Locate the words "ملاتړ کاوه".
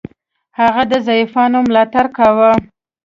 1.67-2.51